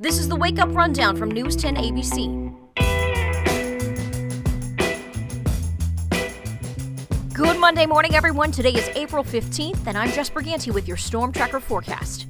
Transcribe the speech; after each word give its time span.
This 0.00 0.20
is 0.20 0.28
the 0.28 0.36
Wake 0.36 0.60
Up 0.60 0.72
Rundown 0.72 1.16
from 1.16 1.28
News 1.28 1.56
10 1.56 1.74
ABC. 1.74 2.54
Good 7.34 7.58
Monday 7.58 7.84
morning, 7.84 8.14
everyone. 8.14 8.52
Today 8.52 8.70
is 8.70 8.88
April 8.90 9.24
15th, 9.24 9.88
and 9.88 9.98
I'm 9.98 10.12
Jess 10.12 10.30
Briganti 10.30 10.72
with 10.72 10.86
your 10.86 10.96
Storm 10.96 11.32
Tracker 11.32 11.58
forecast. 11.58 12.28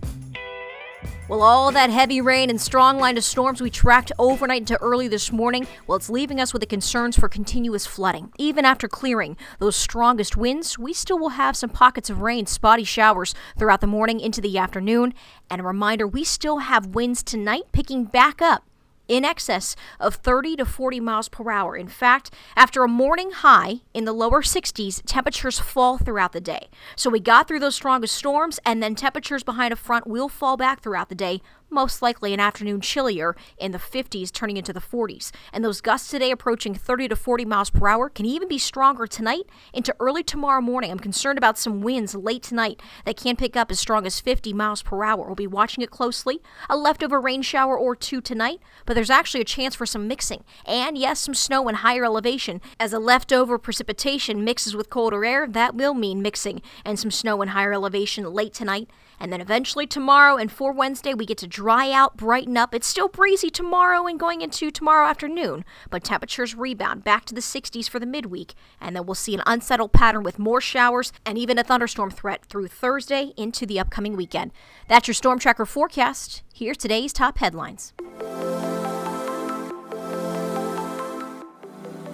Well, 1.28 1.42
all 1.42 1.70
that 1.72 1.90
heavy 1.90 2.22
rain 2.22 2.48
and 2.48 2.58
strong 2.58 2.98
line 2.98 3.18
of 3.18 3.24
storms 3.24 3.60
we 3.60 3.68
tracked 3.68 4.12
overnight 4.18 4.62
into 4.62 4.80
early 4.80 5.08
this 5.08 5.30
morning, 5.30 5.66
well, 5.86 5.96
it's 5.96 6.08
leaving 6.08 6.40
us 6.40 6.54
with 6.54 6.60
the 6.60 6.66
concerns 6.66 7.18
for 7.18 7.28
continuous 7.28 7.84
flooding. 7.84 8.32
Even 8.38 8.64
after 8.64 8.88
clearing 8.88 9.36
those 9.58 9.76
strongest 9.76 10.38
winds, 10.38 10.78
we 10.78 10.94
still 10.94 11.18
will 11.18 11.28
have 11.30 11.54
some 11.54 11.68
pockets 11.68 12.08
of 12.08 12.22
rain, 12.22 12.46
spotty 12.46 12.82
showers 12.82 13.34
throughout 13.58 13.82
the 13.82 13.86
morning 13.86 14.20
into 14.20 14.40
the 14.40 14.56
afternoon. 14.56 15.12
And 15.50 15.60
a 15.60 15.64
reminder, 15.64 16.06
we 16.06 16.24
still 16.24 16.60
have 16.60 16.94
winds 16.94 17.22
tonight 17.22 17.64
picking 17.72 18.04
back 18.04 18.40
up 18.40 18.64
in 19.08 19.24
excess 19.24 19.74
of 19.98 20.16
30 20.16 20.56
to 20.56 20.64
40 20.64 21.00
miles 21.00 21.28
per 21.28 21.50
hour. 21.50 21.76
In 21.76 21.88
fact, 21.88 22.32
after 22.54 22.84
a 22.84 22.88
morning 22.88 23.30
high 23.30 23.80
in 23.94 24.04
the 24.04 24.12
lower 24.12 24.42
60s, 24.42 25.02
temperatures 25.06 25.58
fall 25.58 25.98
throughout 25.98 26.32
the 26.32 26.40
day. 26.40 26.68
So 26.94 27.10
we 27.10 27.20
got 27.20 27.48
through 27.48 27.60
those 27.60 27.74
strongest 27.74 28.14
storms, 28.14 28.60
and 28.64 28.82
then 28.82 28.94
temperatures 28.94 29.42
behind 29.42 29.72
a 29.72 29.76
front 29.76 30.06
will 30.06 30.28
fall 30.28 30.56
back 30.56 30.82
throughout 30.82 31.08
the 31.08 31.14
day, 31.14 31.40
most 31.70 32.02
likely 32.02 32.34
an 32.34 32.40
afternoon 32.40 32.80
chillier 32.80 33.36
in 33.58 33.72
the 33.72 33.78
50s, 33.78 34.32
turning 34.32 34.56
into 34.56 34.72
the 34.72 34.80
40s. 34.80 35.30
And 35.52 35.64
those 35.64 35.80
gusts 35.80 36.10
today 36.10 36.30
approaching 36.30 36.74
30 36.74 37.08
to 37.08 37.16
40 37.16 37.44
miles 37.44 37.70
per 37.70 37.88
hour 37.88 38.08
can 38.08 38.26
even 38.26 38.48
be 38.48 38.58
stronger 38.58 39.06
tonight 39.06 39.44
into 39.72 39.94
early 40.00 40.22
tomorrow 40.22 40.60
morning. 40.60 40.90
I'm 40.90 40.98
concerned 40.98 41.38
about 41.38 41.58
some 41.58 41.80
winds 41.80 42.14
late 42.14 42.42
tonight 42.42 42.80
that 43.04 43.16
can 43.16 43.36
pick 43.36 43.56
up 43.56 43.70
as 43.70 43.80
strong 43.80 44.06
as 44.06 44.20
50 44.20 44.52
miles 44.52 44.82
per 44.82 45.04
hour. 45.04 45.26
We'll 45.26 45.34
be 45.34 45.46
watching 45.46 45.82
it 45.82 45.90
closely. 45.90 46.40
A 46.68 46.76
leftover 46.76 47.20
rain 47.20 47.42
shower 47.42 47.76
or 47.76 47.94
two 47.94 48.20
tonight, 48.20 48.60
but 48.86 48.94
there's 48.94 49.10
actually 49.10 49.40
a 49.40 49.44
chance 49.44 49.74
for 49.74 49.86
some 49.86 50.08
mixing. 50.08 50.44
And 50.64 50.96
yes, 50.96 51.20
some 51.20 51.34
snow 51.34 51.68
in 51.68 51.76
higher 51.76 52.04
elevation. 52.04 52.60
As 52.80 52.92
a 52.92 52.98
leftover 52.98 53.58
precipitation 53.58 54.44
mixes 54.44 54.74
with 54.74 54.90
colder 54.90 55.24
air, 55.24 55.46
that 55.46 55.74
will 55.74 55.94
mean 55.94 56.22
mixing 56.22 56.62
and 56.84 56.98
some 56.98 57.10
snow 57.10 57.42
in 57.42 57.48
higher 57.48 57.72
elevation 57.72 58.24
late 58.32 58.54
tonight. 58.54 58.88
And 59.20 59.32
then 59.32 59.40
eventually 59.40 59.86
tomorrow 59.86 60.36
and 60.36 60.50
for 60.50 60.72
Wednesday, 60.72 61.14
we 61.14 61.26
get 61.26 61.38
to 61.38 61.46
dry 61.46 61.90
out, 61.90 62.16
brighten 62.16 62.56
up. 62.56 62.74
It's 62.74 62.86
still 62.86 63.08
breezy 63.08 63.50
tomorrow 63.50 64.06
and 64.06 64.18
going 64.18 64.40
into 64.40 64.70
tomorrow 64.70 65.08
afternoon, 65.08 65.64
but 65.90 66.04
temperatures 66.04 66.54
rebound 66.54 67.04
back 67.04 67.24
to 67.26 67.34
the 67.34 67.40
60s 67.40 67.88
for 67.88 67.98
the 67.98 68.06
midweek. 68.06 68.54
And 68.80 68.94
then 68.94 69.06
we'll 69.06 69.14
see 69.14 69.34
an 69.34 69.42
unsettled 69.46 69.92
pattern 69.92 70.22
with 70.22 70.38
more 70.38 70.60
showers 70.60 71.12
and 71.24 71.36
even 71.36 71.58
a 71.58 71.64
thunderstorm 71.64 72.10
threat 72.10 72.44
through 72.44 72.68
Thursday 72.68 73.32
into 73.36 73.66
the 73.66 73.80
upcoming 73.80 74.16
weekend. 74.16 74.52
That's 74.88 75.08
your 75.08 75.14
Storm 75.14 75.38
Tracker 75.38 75.66
forecast. 75.66 76.42
Here's 76.54 76.76
today's 76.76 77.12
top 77.12 77.38
headlines. 77.38 77.92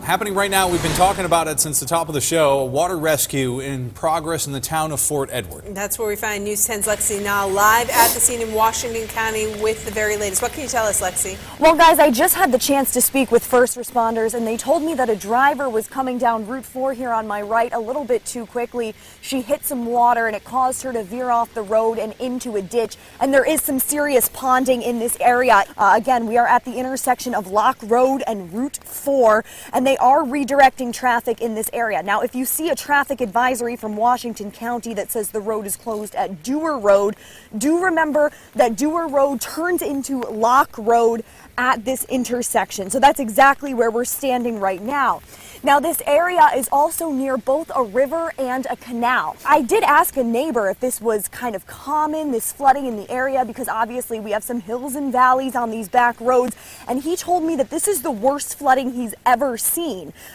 Happening 0.05 0.34
right 0.34 0.50
now. 0.50 0.69
We've 0.69 0.83
been 0.83 0.92
talking 0.97 1.24
about 1.24 1.48
it 1.48 1.58
since 1.60 1.80
the 1.80 1.86
top 1.86 2.08
of 2.08 2.14
the 2.14 2.20
show. 2.20 2.60
A 2.60 2.64
water 2.66 2.98
rescue 2.98 3.60
in 3.60 3.88
progress 3.91 4.46
in 4.46 4.52
the 4.52 4.61
town 4.61 4.92
of 4.92 5.00
Fort 5.00 5.30
Edward. 5.33 5.64
That's 5.74 5.98
where 5.98 6.06
we 6.06 6.14
find 6.14 6.44
News 6.44 6.69
10's 6.69 6.86
Lexi 6.86 7.22
now 7.22 7.48
live 7.48 7.88
at 7.88 8.12
the 8.12 8.20
scene 8.20 8.42
in 8.42 8.52
Washington 8.52 9.08
County 9.08 9.46
with 9.62 9.84
the 9.86 9.91
very 9.91 10.19
latest. 10.19 10.42
What 10.42 10.52
can 10.52 10.62
you 10.62 10.69
tell 10.69 10.84
us, 10.84 11.00
Lexi? 11.00 11.38
Well, 11.58 11.74
guys, 11.74 11.98
I 11.98 12.11
just 12.11 12.34
had 12.34 12.52
the 12.52 12.58
chance 12.58 12.92
to 12.92 13.00
speak 13.00 13.33
with 13.33 13.44
first 13.44 13.78
responders, 13.78 14.34
and 14.34 14.46
they 14.46 14.58
told 14.58 14.83
me 14.83 14.92
that 14.94 15.08
a 15.08 15.16
driver 15.16 15.70
was 15.70 15.88
coming 15.88 16.18
down 16.18 16.46
Route 16.46 16.66
4 16.66 16.92
here 16.92 17.11
on 17.11 17.27
my 17.27 17.41
right 17.41 17.72
a 17.72 17.80
little 17.80 18.05
bit 18.05 18.27
too 18.27 18.44
quickly. 18.44 18.94
She 19.22 19.41
hit 19.41 19.64
some 19.64 19.86
water, 19.86 20.27
and 20.27 20.36
it 20.36 20.44
caused 20.44 20.83
her 20.83 20.92
to 20.92 21.02
veer 21.02 21.30
off 21.30 21.55
the 21.55 21.62
road 21.62 21.98
and 21.98 22.14
into 22.20 22.56
a 22.56 22.62
ditch. 22.62 22.98
And 23.20 23.33
there 23.33 23.44
is 23.44 23.62
some 23.62 23.78
serious 23.78 24.28
ponding 24.28 24.83
in 24.83 24.98
this 24.98 25.16
area. 25.18 25.64
Uh, 25.78 25.94
again, 25.96 26.27
we 26.27 26.36
are 26.36 26.46
at 26.46 26.66
the 26.66 26.74
intersection 26.74 27.34
of 27.34 27.46
Lock 27.46 27.78
Road 27.84 28.22
and 28.27 28.52
Route 28.52 28.77
4, 28.84 29.44
and 29.72 29.86
they 29.86 29.94
they 29.95 29.98
are 29.98 30.25
redirecting 30.25 30.92
traffic 30.92 31.41
in 31.41 31.55
this 31.55 31.70
area. 31.73 32.03
Now, 32.03 32.20
if 32.23 32.34
you 32.34 32.45
see 32.45 32.69
a 32.69 32.75
traffic 32.75 33.20
advisory 33.20 33.77
from 33.77 33.95
Washington 33.95 34.51
County 34.51 34.92
that 34.95 35.13
says 35.13 35.30
the 35.30 35.41
road 35.41 35.67
is 35.67 35.77
closed 35.77 36.17
at 36.17 36.42
Dewar 36.42 36.80
Road, 36.80 37.14
do 37.57 37.85
remember 37.85 38.33
that 38.57 38.74
Dewar 38.74 39.07
Road 39.07 39.41
turns 39.41 39.83
into 39.83 40.23
Lock 40.23 40.77
Road 40.77 41.23
at 41.57 41.85
this 41.85 42.05
intersection. 42.07 42.91
So 42.91 42.98
that's 42.98 43.20
exactly 43.20 43.73
where 43.73 43.89
we're 43.89 44.05
standing 44.05 44.58
right 44.58 44.83
now. 44.83 45.20
Now, 45.64 45.80
this 45.80 46.02
area 46.07 46.51
is 46.55 46.68
also 46.70 47.11
near 47.11 47.39
both 47.39 47.70
a 47.74 47.83
river 47.83 48.35
and 48.36 48.67
a 48.68 48.77
canal. 48.77 49.36
I 49.47 49.63
did 49.63 49.83
ask 49.83 50.14
a 50.18 50.23
neighbor 50.23 50.68
if 50.68 50.79
this 50.79 51.01
was 51.01 51.27
kind 51.29 51.57
of 51.57 51.67
common, 51.67 52.33
this 52.33 52.52
flooding 52.52 52.85
in 52.85 52.98
the 52.98 53.11
area, 53.11 53.47
because 53.47 53.67
obviously 53.67 54.20
we 54.20 54.33
have 54.33 54.45
some 54.45 54.61
hills 54.61 54.95
and 54.95 55.11
valleys 55.11 55.57
on 55.57 55.70
these 55.70 55.89
back 55.89 56.20
roads, 56.20 56.55
and 56.86 57.02
he 57.02 57.17
told 57.17 57.45
me 57.45 57.57
that 57.57 57.70
this 57.70 57.89
is 57.89 58.02
the 58.02 58.11
worst 58.11 58.58
flooding 58.58 58.92
he's 58.92 59.14
ever 59.24 59.57
seen. 59.57 59.83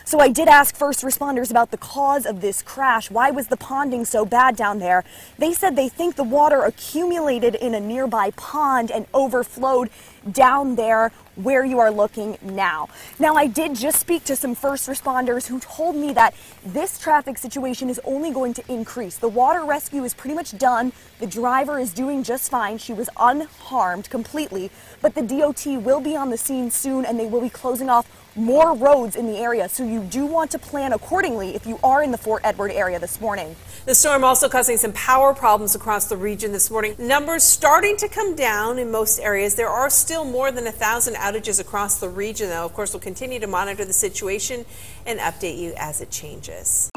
So 0.05 0.19
I 0.19 0.29
did 0.29 0.47
ask 0.47 0.75
first 0.75 1.01
responders 1.03 1.49
about 1.49 1.71
the 1.71 1.77
cause 1.77 2.25
of 2.25 2.41
this 2.41 2.61
crash. 2.61 3.09
Why 3.09 3.31
was 3.31 3.47
the 3.47 3.57
ponding 3.57 4.05
so 4.05 4.23
bad 4.23 4.55
down 4.55 4.77
there? 4.77 5.03
They 5.39 5.53
said 5.53 5.75
they 5.75 5.89
think 5.89 6.15
the 6.15 6.23
water 6.23 6.61
accumulated 6.63 7.55
in 7.55 7.73
a 7.73 7.79
nearby 7.79 8.29
pond 8.31 8.91
and 8.91 9.07
overflowed 9.11 9.89
down 10.31 10.75
there 10.75 11.11
where 11.35 11.63
you 11.63 11.79
are 11.79 11.89
looking 11.89 12.37
now. 12.41 12.89
Now, 13.17 13.35
I 13.35 13.47
did 13.47 13.75
just 13.75 13.99
speak 13.99 14.25
to 14.25 14.35
some 14.35 14.53
first 14.53 14.87
responders 14.87 15.47
who 15.47 15.59
told 15.59 15.95
me 15.95 16.11
that 16.13 16.35
this 16.65 16.99
traffic 16.99 17.37
situation 17.37 17.89
is 17.89 17.99
only 18.03 18.31
going 18.31 18.53
to 18.55 18.63
increase. 18.71 19.17
The 19.17 19.29
water 19.29 19.63
rescue 19.63 20.03
is 20.03 20.13
pretty 20.13 20.35
much 20.35 20.57
done. 20.57 20.91
The 21.19 21.27
driver 21.27 21.79
is 21.79 21.93
doing 21.93 22.23
just 22.23 22.51
fine. 22.51 22.77
She 22.77 22.93
was 22.93 23.09
unharmed 23.17 24.09
completely, 24.09 24.69
but 25.01 25.15
the 25.15 25.21
DOT 25.21 25.65
will 25.81 26.01
be 26.01 26.15
on 26.15 26.29
the 26.29 26.37
scene 26.37 26.69
soon 26.69 27.05
and 27.05 27.17
they 27.17 27.25
will 27.25 27.41
be 27.41 27.49
closing 27.49 27.89
off 27.89 28.05
more 28.39 28.73
roads 28.73 29.15
in 29.15 29.27
the 29.27 29.37
area. 29.37 29.69
So 29.69 29.83
you 29.83 30.01
do 30.01 30.25
want 30.25 30.51
to 30.51 30.59
plan 30.59 30.93
accordingly 30.93 31.55
if 31.55 31.67
you 31.67 31.79
are 31.83 32.01
in 32.01 32.11
the 32.11 32.17
Fort 32.17 32.41
Edward 32.43 32.71
area 32.71 32.99
this 32.99 33.21
morning. 33.21 33.55
The 33.85 33.95
storm 33.95 34.23
also 34.23 34.49
causing 34.49 34.77
some 34.77 34.93
power 34.93 35.33
problems 35.33 35.75
across 35.75 36.05
the 36.05 36.17
region 36.17 36.51
this 36.51 36.71
morning. 36.71 36.95
Numbers 36.97 37.43
starting 37.43 37.97
to 37.97 38.07
come 38.07 38.35
down 38.35 38.79
in 38.79 38.91
most 38.91 39.19
areas. 39.19 39.55
There 39.55 39.69
are 39.69 39.89
still 39.89 40.25
more 40.25 40.51
than 40.51 40.67
a 40.67 40.71
thousand 40.71 41.15
outages 41.15 41.59
across 41.59 41.99
the 41.99 42.09
region, 42.09 42.49
though. 42.49 42.65
Of 42.65 42.73
course, 42.73 42.93
we'll 42.93 43.01
continue 43.01 43.39
to 43.39 43.47
monitor 43.47 43.85
the 43.85 43.93
situation 43.93 44.65
and 45.05 45.19
update 45.19 45.57
you 45.57 45.73
as 45.77 46.01
it 46.01 46.09
changes. 46.09 46.88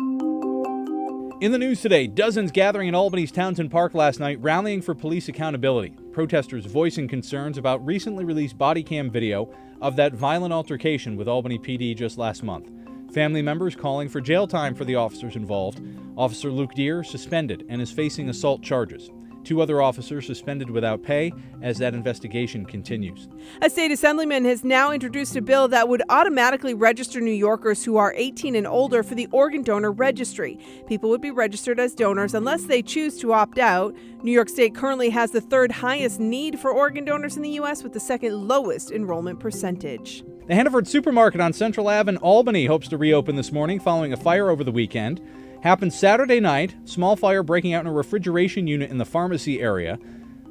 In 1.42 1.50
the 1.50 1.58
news 1.58 1.80
today, 1.80 2.06
dozens 2.06 2.53
gathering 2.53 2.86
in 2.86 2.94
Albany's 2.94 3.32
Townsend 3.32 3.72
Park 3.72 3.94
last 3.94 4.20
night 4.20 4.41
rallying 4.41 4.80
for 4.80 4.94
police 4.94 5.28
accountability. 5.28 5.92
Protesters 6.12 6.66
voicing 6.66 7.08
concerns 7.08 7.58
about 7.58 7.84
recently 7.84 8.25
released 8.25 8.56
body 8.56 8.84
cam 8.84 9.10
video 9.10 9.53
of 9.80 9.97
that 9.97 10.14
violent 10.14 10.53
altercation 10.53 11.16
with 11.16 11.26
Albany 11.26 11.58
PD 11.58 11.97
just 11.97 12.16
last 12.16 12.44
month. 12.44 12.70
Family 13.12 13.42
members 13.42 13.75
calling 13.75 14.08
for 14.08 14.20
jail 14.20 14.47
time 14.47 14.72
for 14.72 14.84
the 14.84 14.94
officers 14.94 15.34
involved. 15.34 15.80
Officer 16.16 16.48
Luke 16.48 16.75
Deer 16.76 17.03
suspended 17.03 17.66
and 17.69 17.82
is 17.82 17.91
facing 17.91 18.28
assault 18.28 18.62
charges. 18.62 19.10
Two 19.44 19.60
other 19.60 19.82
officers 19.82 20.26
suspended 20.26 20.70
without 20.70 21.03
pay 21.03 21.32
as 21.62 21.78
that 21.78 21.94
investigation 21.94 22.64
continues. 22.64 23.28
A 23.60 23.69
state 23.69 23.91
assemblyman 23.91 24.44
has 24.44 24.64
now 24.64 24.91
introduced 24.92 25.36
a 25.36 25.42
bill 25.42 25.69
that 25.69 25.88
would 25.88 26.03
automatically 26.08 26.75
register 26.75 27.20
New 27.20 27.30
Yorkers 27.30 27.84
who 27.84 27.97
are 27.97 28.14
18 28.16 28.54
and 28.54 28.66
older 28.66 29.03
for 29.03 29.14
the 29.14 29.28
organ 29.32 29.62
donor 29.62 29.91
registry. 29.91 30.58
People 30.86 31.10
would 31.10 31.20
be 31.20 31.30
registered 31.30 31.80
as 31.80 31.94
donors 31.94 32.34
unless 32.34 32.64
they 32.64 32.82
choose 32.82 33.19
to 33.19 33.32
opt 33.32 33.58
out. 33.58 33.94
New 34.22 34.32
York 34.32 34.48
State 34.48 34.75
currently 34.75 35.10
has 35.10 35.32
the 35.32 35.41
third 35.41 35.72
highest 35.72 36.20
need 36.20 36.59
for 36.59 36.70
organ 36.70 37.04
donors 37.04 37.36
in 37.36 37.42
the 37.42 37.50
U.S., 37.50 37.82
with 37.82 37.92
the 37.92 38.00
second 38.00 38.47
lowest 38.47 38.92
enrollment 38.92 39.41
percentage. 39.41 40.22
The 40.47 40.54
Hannaford 40.54 40.86
Supermarket 40.86 41.41
on 41.41 41.53
Central 41.53 41.88
Ave 41.88 42.09
in 42.09 42.16
Albany 42.19 42.66
hopes 42.66 42.88
to 42.88 42.98
reopen 42.98 43.36
this 43.36 43.53
morning 43.53 43.80
following 43.80 44.12
a 44.12 44.16
fire 44.16 44.50
over 44.50 44.62
the 44.64 44.72
weekend. 44.72 45.20
Happened 45.62 45.92
Saturday 45.92 46.40
night, 46.40 46.74
small 46.84 47.14
fire 47.14 47.44
breaking 47.44 47.72
out 47.72 47.82
in 47.82 47.86
a 47.86 47.92
refrigeration 47.92 48.66
unit 48.66 48.90
in 48.90 48.98
the 48.98 49.04
pharmacy 49.04 49.60
area. 49.60 49.96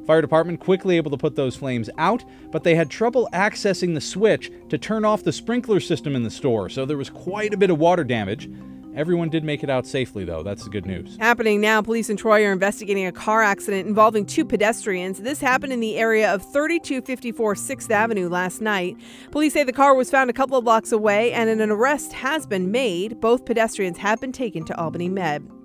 Fire 0.07 0.21
department 0.21 0.61
quickly 0.61 0.95
able 0.95 1.11
to 1.11 1.17
put 1.17 1.35
those 1.35 1.53
flames 1.53 1.89
out, 1.97 2.23
but 2.49 2.63
they 2.63 2.75
had 2.75 2.89
trouble 2.89 3.27
accessing 3.33 3.93
the 3.93 3.99
switch 3.99 4.49
to 4.69 4.77
turn 4.77 5.03
off 5.03 5.25
the 5.25 5.33
sprinkler 5.33 5.81
system 5.81 6.15
in 6.15 6.23
the 6.23 6.29
store, 6.29 6.69
so 6.69 6.85
there 6.85 6.95
was 6.95 7.09
quite 7.09 7.53
a 7.53 7.57
bit 7.57 7.69
of 7.69 7.77
water 7.77 8.05
damage. 8.05 8.49
Everyone 8.95 9.29
did 9.29 9.43
make 9.43 9.63
it 9.63 9.69
out 9.69 9.87
safely, 9.87 10.25
though. 10.25 10.43
That's 10.43 10.63
the 10.63 10.69
good 10.69 10.85
news. 10.85 11.17
Happening 11.17 11.61
now, 11.61 11.81
police 11.81 12.09
in 12.09 12.17
Troy 12.17 12.45
are 12.45 12.51
investigating 12.51 13.05
a 13.05 13.11
car 13.11 13.41
accident 13.41 13.87
involving 13.87 14.25
two 14.25 14.43
pedestrians. 14.43 15.19
This 15.19 15.39
happened 15.39 15.71
in 15.71 15.79
the 15.79 15.97
area 15.97 16.33
of 16.33 16.41
3254 16.41 17.55
6th 17.55 17.89
Avenue 17.89 18.27
last 18.27 18.59
night. 18.59 18.97
Police 19.31 19.53
say 19.53 19.63
the 19.63 19.71
car 19.71 19.95
was 19.95 20.11
found 20.11 20.29
a 20.29 20.33
couple 20.33 20.57
of 20.57 20.65
blocks 20.65 20.91
away 20.91 21.31
and 21.31 21.49
an 21.49 21.71
arrest 21.71 22.13
has 22.13 22.45
been 22.45 22.71
made. 22.71 23.21
Both 23.21 23.45
pedestrians 23.45 23.97
have 23.99 24.19
been 24.19 24.33
taken 24.33 24.65
to 24.65 24.77
Albany 24.77 25.09
Med. 25.09 25.60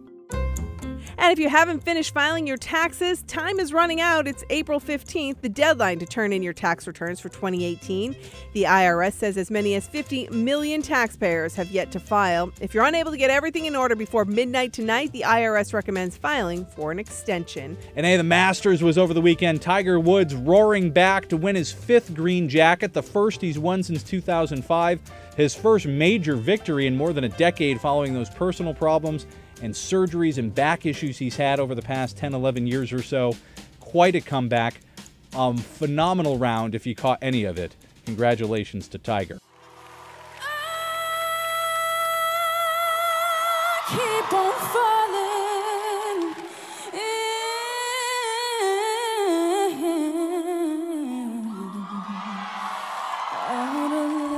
And 1.18 1.32
if 1.32 1.38
you 1.38 1.48
haven't 1.48 1.80
finished 1.80 2.12
filing 2.12 2.46
your 2.46 2.58
taxes, 2.58 3.22
time 3.22 3.58
is 3.58 3.72
running 3.72 4.02
out. 4.02 4.28
It's 4.28 4.44
April 4.50 4.78
15th, 4.78 5.40
the 5.40 5.48
deadline 5.48 5.98
to 6.00 6.06
turn 6.06 6.30
in 6.30 6.42
your 6.42 6.52
tax 6.52 6.86
returns 6.86 7.20
for 7.20 7.30
2018. 7.30 8.14
The 8.52 8.64
IRS 8.64 9.14
says 9.14 9.38
as 9.38 9.50
many 9.50 9.74
as 9.74 9.88
50 9.88 10.28
million 10.28 10.82
taxpayers 10.82 11.54
have 11.54 11.70
yet 11.70 11.90
to 11.92 12.00
file. 12.00 12.52
If 12.60 12.74
you're 12.74 12.84
unable 12.84 13.10
to 13.12 13.16
get 13.16 13.30
everything 13.30 13.64
in 13.64 13.74
order 13.74 13.96
before 13.96 14.26
midnight 14.26 14.74
tonight, 14.74 15.12
the 15.12 15.22
IRS 15.22 15.72
recommends 15.72 16.18
filing 16.18 16.66
for 16.66 16.92
an 16.92 16.98
extension. 16.98 17.78
And 17.96 18.04
hey, 18.04 18.18
the 18.18 18.22
Masters 18.22 18.82
was 18.82 18.98
over 18.98 19.14
the 19.14 19.22
weekend. 19.22 19.62
Tiger 19.62 19.98
Woods 19.98 20.34
roaring 20.34 20.90
back 20.90 21.28
to 21.30 21.36
win 21.38 21.56
his 21.56 21.72
fifth 21.72 22.14
green 22.14 22.46
jacket, 22.46 22.92
the 22.92 23.02
first 23.02 23.40
he's 23.40 23.58
won 23.58 23.82
since 23.82 24.02
2005. 24.02 25.00
His 25.36 25.54
first 25.54 25.86
major 25.86 26.36
victory 26.36 26.86
in 26.86 26.96
more 26.96 27.14
than 27.14 27.24
a 27.24 27.28
decade 27.30 27.80
following 27.80 28.12
those 28.12 28.30
personal 28.30 28.74
problems 28.74 29.26
and 29.62 29.72
surgeries 29.72 30.38
and 30.38 30.54
back 30.54 30.86
issues 30.86 31.18
he's 31.18 31.36
had 31.36 31.60
over 31.60 31.74
the 31.74 31.82
past 31.82 32.16
10, 32.16 32.34
11 32.34 32.66
years 32.66 32.92
or 32.92 33.02
so. 33.02 33.34
Quite 33.80 34.14
a 34.14 34.20
comeback. 34.20 34.80
Um, 35.34 35.56
phenomenal 35.56 36.38
round 36.38 36.74
if 36.74 36.86
you 36.86 36.94
caught 36.94 37.18
any 37.22 37.44
of 37.44 37.58
it. 37.58 37.74
Congratulations 38.04 38.88
to 38.88 38.98
Tiger. 38.98 39.38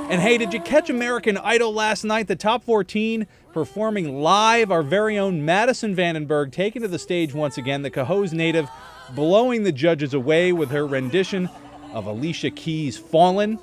And 0.09 0.19
hey, 0.19 0.39
did 0.39 0.55
you 0.55 0.59
catch 0.59 0.89
American 0.89 1.37
Idol 1.37 1.71
last 1.71 2.03
night? 2.03 2.27
The 2.27 2.35
top 2.35 2.63
14 2.63 3.27
performing 3.53 4.23
live. 4.23 4.71
Our 4.71 4.81
very 4.81 5.19
own 5.19 5.45
Madison 5.45 5.95
Vandenberg 5.95 6.51
taken 6.51 6.81
to 6.81 6.87
the 6.87 6.97
stage 6.97 7.31
once 7.35 7.59
again. 7.59 7.83
The 7.83 7.91
Cohoes 7.91 8.33
native 8.33 8.67
blowing 9.11 9.61
the 9.61 9.71
judges 9.71 10.15
away 10.15 10.51
with 10.51 10.71
her 10.71 10.87
rendition 10.87 11.47
of 11.93 12.07
Alicia 12.07 12.49
Keys' 12.49 12.97
Fallin'. 12.97 13.59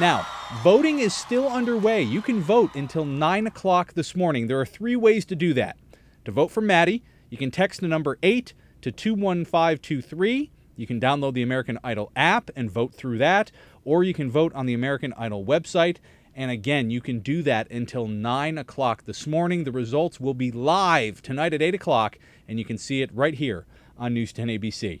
Now, 0.00 0.24
voting 0.62 1.00
is 1.00 1.12
still 1.12 1.48
underway. 1.48 2.02
You 2.02 2.22
can 2.22 2.40
vote 2.40 2.76
until 2.76 3.04
9 3.04 3.48
o'clock 3.48 3.94
this 3.94 4.14
morning. 4.14 4.46
There 4.46 4.60
are 4.60 4.66
three 4.66 4.94
ways 4.94 5.24
to 5.24 5.34
do 5.34 5.52
that. 5.54 5.76
To 6.24 6.30
vote 6.30 6.52
for 6.52 6.60
Maddie, 6.60 7.02
you 7.30 7.36
can 7.36 7.50
text 7.50 7.80
the 7.80 7.88
number 7.88 8.16
8 8.22 8.54
to 8.82 8.92
21523. 8.92 10.50
You 10.76 10.86
can 10.86 11.00
download 11.00 11.34
the 11.34 11.42
American 11.42 11.80
Idol 11.82 12.12
app 12.14 12.48
and 12.54 12.70
vote 12.70 12.94
through 12.94 13.18
that, 13.18 13.50
or 13.84 14.04
you 14.04 14.14
can 14.14 14.30
vote 14.30 14.54
on 14.54 14.66
the 14.66 14.74
American 14.74 15.12
Idol 15.18 15.44
website. 15.44 15.96
And 16.32 16.52
again, 16.52 16.90
you 16.90 17.00
can 17.00 17.18
do 17.18 17.42
that 17.42 17.68
until 17.68 18.06
9 18.06 18.56
o'clock 18.56 19.04
this 19.04 19.26
morning. 19.26 19.64
The 19.64 19.72
results 19.72 20.20
will 20.20 20.34
be 20.34 20.52
live 20.52 21.22
tonight 21.22 21.54
at 21.54 21.62
8 21.62 21.74
o'clock, 21.74 22.20
and 22.46 22.60
you 22.60 22.64
can 22.64 22.78
see 22.78 23.02
it 23.02 23.10
right 23.12 23.34
here 23.34 23.66
on 23.98 24.14
News 24.14 24.32
10 24.32 24.46
ABC. 24.46 25.00